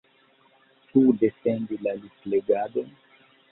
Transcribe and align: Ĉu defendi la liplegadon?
Ĉu 0.87 1.03
defendi 1.25 1.79
la 1.89 1.95
liplegadon? 2.01 2.93